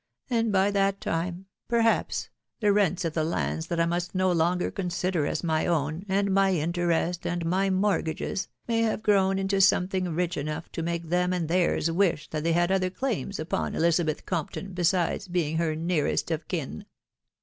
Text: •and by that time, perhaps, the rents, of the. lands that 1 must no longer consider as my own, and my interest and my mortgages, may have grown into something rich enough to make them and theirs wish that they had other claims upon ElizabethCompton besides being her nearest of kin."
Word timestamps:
•and 0.35 0.51
by 0.51 0.71
that 0.71 0.99
time, 0.99 1.45
perhaps, 1.67 2.31
the 2.59 2.73
rents, 2.73 3.05
of 3.05 3.13
the. 3.13 3.23
lands 3.23 3.67
that 3.67 3.77
1 3.77 3.87
must 3.87 4.15
no 4.15 4.31
longer 4.31 4.71
consider 4.71 5.27
as 5.27 5.43
my 5.43 5.67
own, 5.67 6.03
and 6.09 6.33
my 6.33 6.53
interest 6.53 7.27
and 7.27 7.45
my 7.45 7.69
mortgages, 7.69 8.47
may 8.67 8.81
have 8.81 9.03
grown 9.03 9.37
into 9.37 9.61
something 9.61 10.09
rich 10.15 10.37
enough 10.37 10.71
to 10.71 10.81
make 10.81 11.09
them 11.09 11.31
and 11.31 11.47
theirs 11.47 11.91
wish 11.91 12.27
that 12.31 12.43
they 12.43 12.53
had 12.53 12.71
other 12.71 12.89
claims 12.89 13.37
upon 13.39 13.73
ElizabethCompton 13.75 14.73
besides 14.73 15.27
being 15.27 15.57
her 15.57 15.75
nearest 15.75 16.31
of 16.31 16.47
kin." 16.47 16.87